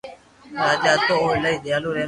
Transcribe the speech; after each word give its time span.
راجا 0.63 0.91
ھتو 0.99 1.13
او 1.21 1.27
ايلائي 1.33 1.57
ديالو 1.65 1.89
رحمدل 1.91 1.99